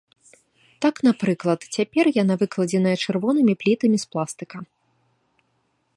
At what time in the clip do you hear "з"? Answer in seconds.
4.05-4.11